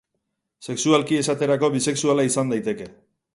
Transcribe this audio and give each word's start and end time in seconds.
Sexualki, 0.71 1.19
esaterako, 1.23 1.69
bisexuala 1.75 2.27
izan 2.31 2.51
daiteke. 2.55 2.89